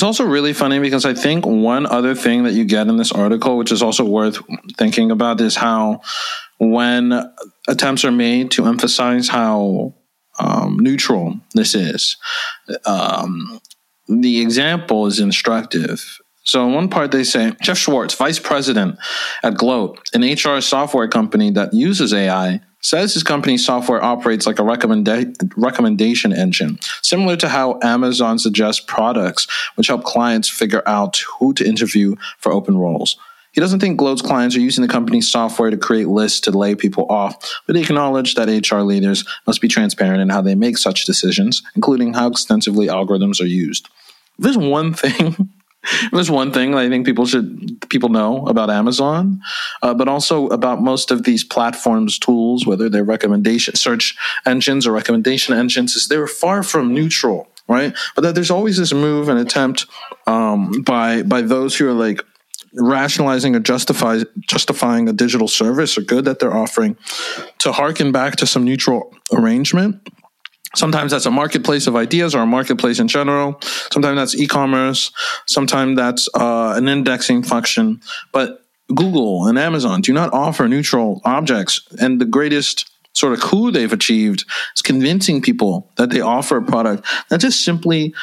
It's 0.00 0.04
also 0.06 0.24
really 0.24 0.54
funny 0.54 0.78
because 0.78 1.04
I 1.04 1.12
think 1.12 1.44
one 1.44 1.84
other 1.84 2.14
thing 2.14 2.44
that 2.44 2.54
you 2.54 2.64
get 2.64 2.86
in 2.86 2.96
this 2.96 3.12
article, 3.12 3.58
which 3.58 3.70
is 3.70 3.82
also 3.82 4.02
worth 4.02 4.38
thinking 4.78 5.10
about, 5.10 5.42
is 5.42 5.56
how 5.56 6.00
when 6.58 7.30
attempts 7.68 8.02
are 8.06 8.10
made 8.10 8.50
to 8.52 8.64
emphasize 8.64 9.28
how 9.28 9.92
um, 10.38 10.78
neutral 10.78 11.38
this 11.52 11.74
is, 11.74 12.16
um, 12.86 13.60
the 14.08 14.40
example 14.40 15.04
is 15.04 15.20
instructive. 15.20 16.18
So, 16.44 16.66
in 16.66 16.72
one 16.72 16.88
part, 16.88 17.10
they 17.12 17.22
say 17.22 17.52
Jeff 17.60 17.76
Schwartz, 17.76 18.14
vice 18.14 18.38
president 18.38 18.98
at 19.42 19.58
Gloat, 19.58 20.00
an 20.14 20.22
HR 20.22 20.62
software 20.62 21.08
company 21.08 21.50
that 21.50 21.74
uses 21.74 22.14
AI, 22.14 22.62
says 22.80 23.14
his 23.14 23.22
company's 23.22 23.64
software 23.64 24.02
operates 24.02 24.46
like 24.46 24.58
a 24.58 24.62
recommenda- 24.62 25.52
recommendation 25.56 26.32
engine, 26.32 26.78
similar 27.02 27.36
to 27.36 27.48
how 27.48 27.78
Amazon 27.82 28.38
suggests 28.38 28.82
products, 28.86 29.46
which 29.74 29.88
help 29.88 30.04
clients 30.04 30.48
figure 30.48 30.82
out 30.86 31.18
who 31.38 31.52
to 31.54 31.66
interview 31.66 32.16
for 32.38 32.52
open 32.52 32.76
roles. 32.76 33.16
He 33.52 33.60
doesn't 33.60 33.80
think 33.80 33.98
Gloat's 33.98 34.22
clients 34.22 34.54
are 34.56 34.60
using 34.60 34.82
the 34.82 34.92
company's 34.92 35.28
software 35.28 35.70
to 35.70 35.76
create 35.76 36.06
lists 36.06 36.40
to 36.40 36.52
lay 36.52 36.76
people 36.76 37.06
off, 37.10 37.36
but 37.66 37.74
he 37.74 37.82
acknowledged 37.82 38.36
that 38.36 38.48
HR 38.48 38.80
leaders 38.80 39.24
must 39.46 39.60
be 39.60 39.68
transparent 39.68 40.20
in 40.20 40.28
how 40.28 40.40
they 40.40 40.54
make 40.54 40.78
such 40.78 41.04
decisions, 41.04 41.62
including 41.74 42.14
how 42.14 42.28
extensively 42.28 42.86
algorithms 42.86 43.40
are 43.40 43.46
used. 43.46 43.88
There's 44.38 44.56
one 44.56 44.94
thing 44.94 45.50
There's 46.12 46.30
one 46.30 46.52
thing 46.52 46.74
I 46.74 46.88
think 46.88 47.06
people 47.06 47.26
should 47.26 47.88
people 47.88 48.08
know 48.08 48.46
about 48.46 48.70
Amazon, 48.70 49.40
uh, 49.82 49.94
but 49.94 50.08
also 50.08 50.48
about 50.48 50.82
most 50.82 51.10
of 51.10 51.24
these 51.24 51.44
platforms 51.44 52.18
tools, 52.18 52.66
whether 52.66 52.88
they're 52.88 53.04
recommendation 53.04 53.74
search 53.74 54.16
engines 54.46 54.86
or 54.86 54.92
recommendation 54.92 55.54
engines, 55.54 55.96
is 55.96 56.08
they're 56.08 56.26
far 56.26 56.62
from 56.62 56.92
neutral, 56.92 57.48
right? 57.68 57.94
But 58.14 58.22
that 58.22 58.34
there's 58.34 58.50
always 58.50 58.76
this 58.76 58.92
move 58.92 59.28
and 59.28 59.38
attempt 59.38 59.86
um, 60.26 60.82
by 60.82 61.22
by 61.22 61.42
those 61.42 61.76
who 61.76 61.88
are 61.88 61.94
like 61.94 62.20
rationalizing 62.74 63.56
or 63.56 63.60
justify, 63.60 64.20
justifying 64.40 65.08
a 65.08 65.12
digital 65.12 65.48
service 65.48 65.98
or 65.98 66.02
good 66.02 66.24
that 66.24 66.38
they're 66.38 66.56
offering 66.56 66.96
to 67.58 67.72
harken 67.72 68.12
back 68.12 68.36
to 68.36 68.46
some 68.46 68.64
neutral 68.64 69.12
arrangement. 69.32 70.08
Sometimes 70.76 71.10
that's 71.10 71.26
a 71.26 71.30
marketplace 71.30 71.86
of 71.86 71.96
ideas 71.96 72.34
or 72.34 72.42
a 72.42 72.46
marketplace 72.46 73.00
in 73.00 73.08
general. 73.08 73.58
Sometimes 73.92 74.16
that's 74.16 74.36
e-commerce. 74.36 75.10
Sometimes 75.46 75.96
that's 75.96 76.28
uh, 76.34 76.74
an 76.76 76.86
indexing 76.88 77.42
function. 77.42 78.00
But 78.32 78.64
Google 78.94 79.46
and 79.46 79.58
Amazon 79.58 80.00
do 80.00 80.12
not 80.12 80.32
offer 80.32 80.68
neutral 80.68 81.20
objects. 81.24 81.86
And 82.00 82.20
the 82.20 82.24
greatest 82.24 82.90
sort 83.12 83.32
of 83.32 83.40
coup 83.40 83.70
they've 83.70 83.92
achieved 83.92 84.44
is 84.76 84.82
convincing 84.82 85.42
people 85.42 85.90
that 85.96 86.10
they 86.10 86.20
offer 86.20 86.58
a 86.58 86.62
product 86.62 87.06
that 87.28 87.40
just 87.40 87.64
simply 87.64 88.14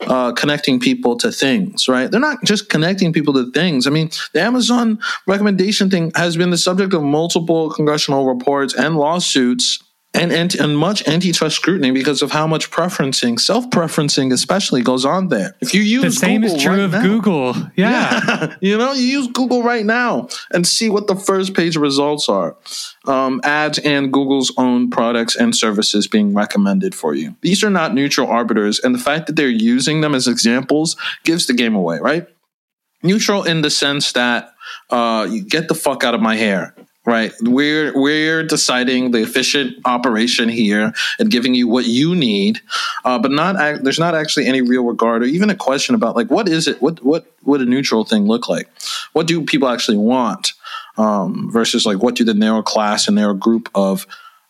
uh, 0.00 0.32
connecting 0.32 0.80
people 0.80 1.16
to 1.16 1.30
things, 1.30 1.88
right? 1.88 2.10
They're 2.10 2.20
not 2.20 2.42
just 2.44 2.68
connecting 2.68 3.12
people 3.12 3.32
to 3.34 3.50
things. 3.52 3.86
I 3.86 3.90
mean, 3.90 4.10
the 4.32 4.42
Amazon 4.42 4.98
recommendation 5.26 5.88
thing 5.88 6.10
has 6.16 6.36
been 6.36 6.50
the 6.50 6.58
subject 6.58 6.92
of 6.92 7.02
multiple 7.02 7.70
congressional 7.70 8.26
reports 8.26 8.74
and 8.74 8.96
lawsuits 8.96 9.82
and, 10.14 10.32
and, 10.32 10.54
and 10.54 10.78
much 10.78 11.06
antitrust 11.08 11.56
scrutiny 11.56 11.90
because 11.90 12.22
of 12.22 12.30
how 12.30 12.46
much 12.46 12.70
preferencing, 12.70 13.38
self 13.38 13.68
preferencing 13.70 14.32
especially, 14.32 14.80
goes 14.80 15.04
on 15.04 15.28
there. 15.28 15.56
If 15.60 15.74
you 15.74 15.82
use 15.82 16.02
the 16.02 16.12
same 16.12 16.42
Google 16.42 16.56
is 16.56 16.62
true 16.62 16.72
right 16.72 16.80
of 16.80 16.92
now, 16.92 17.02
Google. 17.02 17.54
Yeah. 17.76 18.20
yeah. 18.26 18.56
you 18.60 18.78
know, 18.78 18.92
you 18.92 19.02
use 19.04 19.26
Google 19.28 19.62
right 19.62 19.84
now 19.84 20.28
and 20.52 20.66
see 20.66 20.88
what 20.88 21.08
the 21.08 21.16
first 21.16 21.54
page 21.54 21.76
results 21.76 22.28
are. 22.28 22.56
Um, 23.06 23.40
ads 23.42 23.78
and 23.80 24.12
Google's 24.12 24.52
own 24.56 24.90
products 24.90 25.34
and 25.34 25.54
services 25.54 26.06
being 26.06 26.34
recommended 26.34 26.94
for 26.94 27.14
you. 27.14 27.36
These 27.40 27.64
are 27.64 27.70
not 27.70 27.94
neutral 27.94 28.28
arbiters, 28.28 28.78
and 28.78 28.94
the 28.94 28.98
fact 28.98 29.26
that 29.26 29.36
they're 29.36 29.48
using 29.48 30.00
them 30.00 30.14
as 30.14 30.28
examples 30.28 30.96
gives 31.24 31.46
the 31.46 31.52
game 31.52 31.74
away, 31.74 31.98
right? 31.98 32.28
Neutral 33.02 33.42
in 33.42 33.62
the 33.62 33.70
sense 33.70 34.12
that 34.12 34.54
uh, 34.90 35.26
you 35.28 35.42
get 35.42 35.68
the 35.68 35.74
fuck 35.74 36.04
out 36.04 36.14
of 36.14 36.20
my 36.20 36.36
hair. 36.36 36.74
Right. 37.06 37.32
We're 37.42 37.92
we're 37.94 38.42
deciding 38.44 39.10
the 39.10 39.22
efficient 39.22 39.76
operation 39.84 40.48
here 40.48 40.94
and 41.18 41.30
giving 41.30 41.54
you 41.54 41.68
what 41.68 41.84
you 41.84 42.14
need, 42.14 42.62
uh, 43.04 43.18
but 43.18 43.30
not 43.30 43.56
there's 43.84 43.98
not 43.98 44.14
actually 44.14 44.46
any 44.46 44.62
real 44.62 44.84
regard 44.84 45.22
or 45.22 45.26
even 45.26 45.50
a 45.50 45.54
question 45.54 45.94
about 45.94 46.16
like 46.16 46.30
what 46.30 46.48
is 46.48 46.66
it 46.66 46.80
what 46.80 47.04
what 47.04 47.26
would 47.42 47.60
a 47.60 47.66
neutral 47.66 48.06
thing 48.06 48.24
look 48.24 48.48
like? 48.48 48.70
What 49.12 49.26
do 49.26 49.44
people 49.44 49.68
actually 49.68 49.98
want 49.98 50.54
um, 50.96 51.50
versus 51.50 51.84
like 51.84 52.02
what 52.02 52.14
do 52.14 52.24
the 52.24 52.32
narrow 52.32 52.62
class 52.62 53.06
and 53.06 53.16
narrow 53.16 53.34
group 53.34 53.68
of 53.74 54.06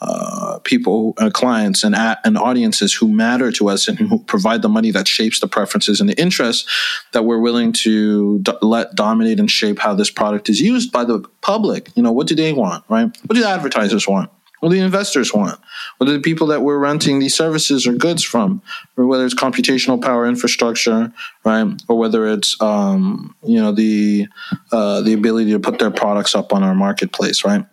uh, 0.00 0.58
people, 0.60 1.14
uh, 1.18 1.30
clients, 1.30 1.82
and 1.82 1.94
and 1.96 2.38
audiences 2.38 2.94
who 2.94 3.08
matter 3.08 3.50
to 3.52 3.68
us 3.68 3.88
and 3.88 3.98
who 3.98 4.20
provide 4.24 4.62
the 4.62 4.68
money 4.68 4.90
that 4.92 5.08
shapes 5.08 5.40
the 5.40 5.48
preferences 5.48 6.00
and 6.00 6.08
the 6.08 6.20
interests 6.20 6.68
that 7.12 7.24
we're 7.24 7.40
willing 7.40 7.72
to 7.72 8.38
do- 8.40 8.58
let 8.62 8.94
dominate 8.94 9.40
and 9.40 9.50
shape 9.50 9.78
how 9.78 9.94
this 9.94 10.10
product 10.10 10.48
is 10.48 10.60
used 10.60 10.92
by 10.92 11.04
the 11.04 11.20
public. 11.40 11.90
You 11.96 12.02
know, 12.02 12.12
what 12.12 12.28
do 12.28 12.34
they 12.36 12.52
want, 12.52 12.84
right? 12.88 13.06
What 13.26 13.34
do 13.34 13.40
the 13.40 13.48
advertisers 13.48 14.06
want? 14.06 14.30
What 14.60 14.70
do 14.70 14.76
the 14.76 14.82
investors 14.82 15.32
want? 15.32 15.58
What 15.98 16.06
do 16.06 16.12
the 16.12 16.20
people 16.20 16.48
that 16.48 16.62
we're 16.62 16.78
renting 16.78 17.18
these 17.18 17.34
services 17.34 17.86
or 17.86 17.92
goods 17.92 18.24
from, 18.24 18.62
or 18.96 19.06
whether 19.06 19.24
it's 19.24 19.34
computational 19.34 20.02
power 20.02 20.26
infrastructure, 20.26 21.12
right, 21.44 21.80
or 21.88 21.98
whether 21.98 22.28
it's 22.28 22.60
um, 22.60 23.34
you 23.44 23.60
know 23.60 23.72
the 23.72 24.26
uh, 24.72 25.00
the 25.02 25.12
ability 25.12 25.52
to 25.52 25.60
put 25.60 25.78
their 25.78 25.90
products 25.90 26.34
up 26.34 26.52
on 26.52 26.62
our 26.62 26.74
marketplace, 26.74 27.44
right? 27.44 27.64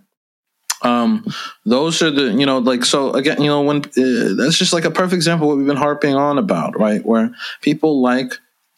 Um 0.82 1.26
those 1.66 2.02
are 2.02 2.12
the 2.12 2.34
you 2.34 2.46
know 2.46 2.60
like 2.60 2.86
so 2.86 3.12
again 3.14 3.42
you 3.42 3.48
know 3.48 3.62
when 3.62 3.78
uh, 3.78 4.34
that's 4.36 4.58
just 4.58 4.74
like 4.74 4.86
a 4.86 4.92
perfect 4.92 5.16
example 5.16 5.48
what 5.48 5.58
we've 5.58 5.68
been 5.68 5.78
harping 5.78 6.16
on 6.16 6.38
about 6.38 6.78
right? 6.78 7.06
Where 7.06 7.32
people 7.62 8.02
like 8.02 8.34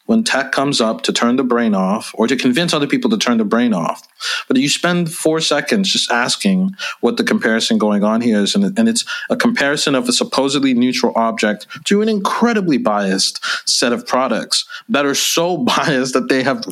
when 0.06 0.24
tech 0.24 0.52
comes 0.52 0.80
up 0.80 1.02
to 1.02 1.12
turn 1.12 1.36
the 1.36 1.44
brain 1.44 1.74
off 1.74 2.12
or 2.14 2.26
to 2.26 2.34
convince 2.34 2.72
other 2.72 2.86
people 2.86 3.10
to 3.10 3.18
turn 3.18 3.36
the 3.36 3.44
brain 3.44 3.74
off. 3.74 4.08
But 4.48 4.56
you 4.56 4.70
spend 4.70 5.12
four 5.12 5.38
seconds 5.38 5.92
just 5.92 6.10
asking 6.10 6.74
what 7.00 7.18
the 7.18 7.24
comparison 7.24 7.76
going 7.76 8.02
on 8.02 8.22
here 8.22 8.38
is 8.38 8.54
and, 8.54 8.78
and 8.78 8.88
it's 8.88 9.04
a 9.28 9.36
comparison 9.36 9.94
of 9.94 10.08
a 10.08 10.12
supposedly 10.12 10.72
neutral 10.72 11.12
object 11.14 11.66
to 11.84 12.00
an 12.00 12.08
incredibly 12.08 12.78
biased 12.78 13.44
set 13.68 13.92
of 13.92 14.06
products 14.06 14.64
that 14.88 15.04
are 15.04 15.14
so 15.14 15.58
biased 15.76 16.14
that 16.14 16.30
they 16.30 16.42
have 16.42 16.64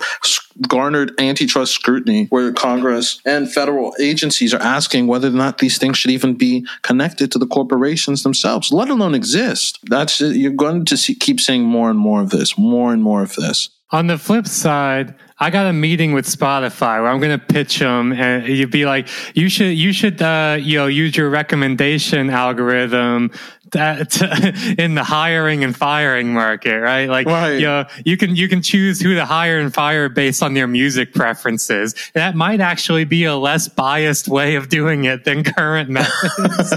garnered 0.69 1.13
antitrust 1.21 1.73
scrutiny 1.73 2.27
where 2.27 2.53
Congress 2.53 3.21
and 3.25 3.53
federal 3.53 3.95
agencies 4.01 4.55
are 4.55 4.63
asking 4.63 5.07
whether 5.07 5.29
or 5.29 5.33
not 5.33 5.59
these 5.59 5.79
things 5.79 5.99
should 5.99 6.11
even 6.11 6.35
be 6.35 6.67
connected 6.83 7.31
to 7.33 7.39
the 7.39 7.47
corporations 7.47 8.23
themselves, 8.23 8.73
let 8.73 8.89
alone 8.89 9.15
exist. 9.15 9.79
That's 9.85 10.21
you're 10.21 10.53
going 10.53 10.85
to 10.87 10.97
see, 10.97 11.15
keep 11.15 11.41
seeing 11.41 11.65
more 11.65 11.91
and 11.91 11.99
more 11.99 12.23
of 12.23 12.31
this, 12.31 12.57
more 12.57 12.93
and 12.93 13.03
more 13.03 13.23
of 13.23 13.35
this. 13.35 13.71
On 13.93 14.09
the 14.09 14.19
flip 14.19 14.49
side, 14.49 15.15
I 15.39 15.51
got 15.51 15.67
a 15.67 15.73
meeting 15.73 16.13
with 16.13 16.27
Spotify 16.27 17.01
where 17.01 17.07
I'm 17.07 17.21
going 17.21 17.39
to 17.39 17.45
pitch 17.45 17.79
them, 17.79 18.13
and 18.13 18.49
you'd 18.49 18.73
be 18.73 18.85
like, 18.85 19.09
"You 19.37 19.49
should, 19.49 19.79
you 19.79 19.93
should, 19.93 20.21
uh, 20.21 20.57
you 20.59 20.79
know, 20.79 20.89
use 20.89 21.17
your 21.17 21.31
recommendation 21.31 22.29
algorithm 22.29 23.31
to, 23.77 24.75
in 24.79 24.95
the 24.95 25.05
hiring 25.05 25.65
and 25.65 25.77
firing 25.77 26.33
market, 26.33 26.79
right? 26.81 27.09
Like, 27.09 27.27
Right. 27.27 27.61
you 27.61 27.67
know, 27.67 27.85
you 28.05 28.17
can 28.17 28.35
you 28.35 28.49
can 28.49 28.63
choose 28.63 29.01
who 29.01 29.15
to 29.15 29.25
hire 29.25 29.59
and 29.59 29.73
fire 29.73 30.09
based 30.09 30.43
on 30.43 30.55
their 30.55 30.67
music 30.67 31.13
preferences. 31.15 31.95
That 32.15 32.35
might 32.35 32.61
actually 32.61 33.05
be 33.05 33.25
a 33.25 33.37
less 33.37 33.69
biased 33.69 34.29
way 34.29 34.57
of 34.57 34.69
doing 34.69 35.05
it 35.05 35.25
than 35.25 35.45
current 35.45 35.91
methods. 35.91 36.73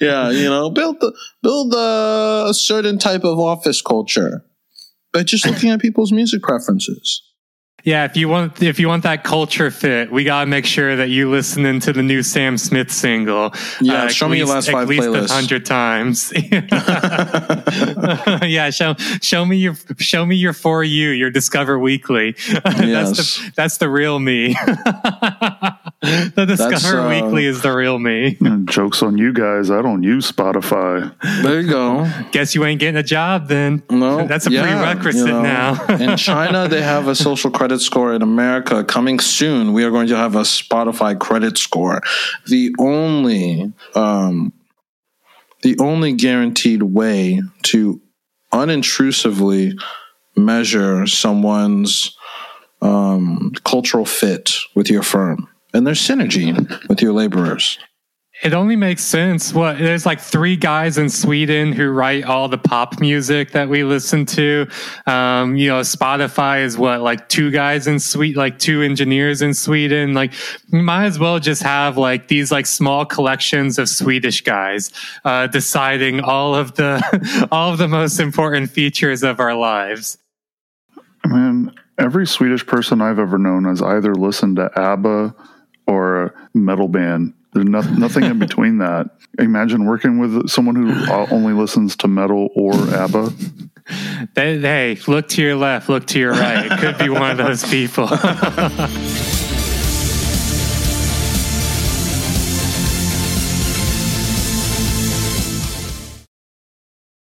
yeah, 0.00 0.30
you 0.30 0.48
know, 0.48 0.70
build 0.70 1.00
the, 1.00 1.12
build 1.42 1.74
a, 1.74 2.46
a 2.48 2.54
certain 2.54 2.98
type 2.98 3.24
of 3.24 3.38
office 3.38 3.82
culture 3.82 4.44
by 5.12 5.22
just 5.22 5.46
looking 5.46 5.70
at 5.70 5.80
people's 5.80 6.12
music 6.12 6.42
preferences. 6.42 7.22
Yeah, 7.84 8.04
if 8.04 8.16
you 8.16 8.28
want 8.28 8.62
if 8.62 8.78
you 8.78 8.88
want 8.88 9.04
that 9.04 9.24
culture 9.24 9.70
fit, 9.70 10.12
we 10.12 10.24
gotta 10.24 10.46
make 10.46 10.66
sure 10.66 10.96
that 10.96 11.08
you 11.08 11.30
listening 11.30 11.80
to 11.80 11.92
the 11.92 12.02
new 12.02 12.22
Sam 12.22 12.58
Smith 12.58 12.90
single. 12.90 13.52
Yeah, 13.80 14.04
at 14.04 14.12
show 14.12 14.28
me 14.28 14.38
your 14.38 14.46
last 14.48 14.70
five 14.70 14.82
at 14.82 14.88
least 14.88 15.08
playlists. 15.08 15.30
hundred 15.30 15.64
times. 15.66 16.32
yeah, 18.48 18.70
show 18.70 18.94
show 19.22 19.44
me 19.44 19.56
your 19.56 19.74
show 19.98 20.24
me 20.26 20.36
your 20.36 20.52
for 20.52 20.84
you 20.84 21.10
your 21.10 21.30
Discover 21.30 21.78
Weekly. 21.78 22.32
that's 22.64 22.80
Yes. 22.80 23.36
the 23.36 23.52
that's 23.56 23.76
the 23.78 23.88
real 23.88 24.18
me. 24.18 24.52
the 26.02 26.44
Discover 26.46 27.00
uh, 27.00 27.08
Weekly 27.08 27.46
is 27.46 27.62
the 27.62 27.72
real 27.72 27.98
me. 27.98 28.36
Jokes 28.66 29.02
on 29.02 29.18
you 29.18 29.32
guys. 29.32 29.70
I 29.70 29.82
don't 29.82 30.02
use 30.02 30.30
Spotify. 30.30 31.12
There 31.42 31.60
you 31.60 31.68
go. 31.70 32.10
Guess 32.32 32.54
you 32.54 32.64
ain't 32.64 32.80
getting 32.80 32.96
a 32.98 33.02
job 33.02 33.48
then. 33.48 33.82
No, 33.90 34.26
that's 34.26 34.46
a 34.46 34.50
yeah, 34.50 34.62
prerequisite 34.62 35.26
you 35.26 35.32
know. 35.32 35.42
now. 35.42 35.86
in 35.96 36.16
China, 36.16 36.68
they 36.68 36.82
have 36.82 37.08
a 37.08 37.14
social 37.14 37.50
credit 37.50 37.69
score. 37.78 38.12
In 38.12 38.22
America, 38.22 38.82
coming 38.82 39.20
soon, 39.20 39.72
we 39.72 39.84
are 39.84 39.90
going 39.90 40.08
to 40.08 40.16
have 40.16 40.34
a 40.34 40.40
Spotify 40.40 41.18
credit 41.18 41.56
score. 41.56 42.02
The 42.48 42.74
only, 42.80 43.72
um, 43.94 44.52
the 45.62 45.78
only 45.78 46.14
guaranteed 46.14 46.82
way 46.82 47.40
to 47.64 48.00
unintrusively 48.50 49.78
measure 50.36 51.06
someone's 51.06 52.16
um, 52.82 53.52
cultural 53.64 54.04
fit 54.04 54.52
with 54.74 54.90
your 54.90 55.02
firm 55.02 55.48
and 55.72 55.86
their 55.86 55.94
synergy 55.94 56.88
with 56.88 57.02
your 57.02 57.12
laborers. 57.12 57.78
It 58.42 58.54
only 58.54 58.74
makes 58.74 59.04
sense. 59.04 59.52
What 59.52 59.78
there's 59.78 60.06
like 60.06 60.18
three 60.18 60.56
guys 60.56 60.96
in 60.96 61.10
Sweden 61.10 61.72
who 61.72 61.90
write 61.90 62.24
all 62.24 62.48
the 62.48 62.56
pop 62.56 62.98
music 62.98 63.50
that 63.50 63.68
we 63.68 63.84
listen 63.84 64.24
to. 64.26 64.66
Um, 65.06 65.56
you 65.56 65.68
know, 65.68 65.80
Spotify 65.80 66.64
is 66.64 66.78
what 66.78 67.02
like 67.02 67.28
two 67.28 67.50
guys 67.50 67.86
in 67.86 68.00
Sweden, 68.00 68.38
like 68.38 68.58
two 68.58 68.80
engineers 68.80 69.42
in 69.42 69.52
Sweden. 69.52 70.14
Like, 70.14 70.32
might 70.72 71.04
as 71.04 71.18
well 71.18 71.38
just 71.38 71.62
have 71.62 71.98
like 71.98 72.28
these 72.28 72.50
like 72.50 72.64
small 72.64 73.04
collections 73.04 73.78
of 73.78 73.90
Swedish 73.90 74.40
guys 74.40 74.90
uh, 75.26 75.46
deciding 75.46 76.20
all 76.20 76.54
of 76.54 76.76
the 76.76 77.48
all 77.52 77.72
of 77.72 77.78
the 77.78 77.88
most 77.88 78.20
important 78.20 78.70
features 78.70 79.22
of 79.22 79.38
our 79.38 79.54
lives. 79.54 80.16
Man, 81.26 81.74
every 81.98 82.26
Swedish 82.26 82.66
person 82.66 83.02
I've 83.02 83.18
ever 83.18 83.36
known 83.36 83.64
has 83.64 83.82
either 83.82 84.14
listened 84.14 84.56
to 84.56 84.70
ABBA 84.80 85.34
or 85.86 86.24
a 86.24 86.32
metal 86.54 86.88
band. 86.88 87.34
There's 87.52 87.66
no, 87.66 87.80
nothing 87.80 88.24
in 88.24 88.38
between 88.38 88.78
that. 88.78 89.10
Imagine 89.38 89.84
working 89.84 90.18
with 90.18 90.48
someone 90.48 90.76
who 90.76 90.92
only 91.30 91.52
listens 91.52 91.96
to 91.96 92.08
metal 92.08 92.48
or 92.54 92.74
ABBA. 92.74 93.32
Hey, 94.36 94.98
look 95.08 95.28
to 95.30 95.42
your 95.42 95.56
left, 95.56 95.88
look 95.88 96.06
to 96.08 96.18
your 96.18 96.32
right. 96.32 96.66
It 96.66 96.78
could 96.78 96.98
be 96.98 97.08
one 97.08 97.30
of 97.32 97.38
those 97.38 97.64
people. 97.68 98.08